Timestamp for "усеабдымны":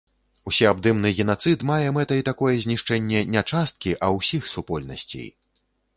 0.51-1.11